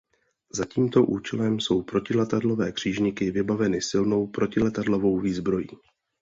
Za 0.51 0.65
tímto 0.65 1.03
účelem 1.05 1.59
jsou 1.59 1.81
protiletadlové 1.81 2.71
křižníky 2.71 3.31
vybaveny 3.31 3.81
silnou 3.81 4.27
protiletadlovou 4.27 5.19
výzbrojí. 5.19 5.67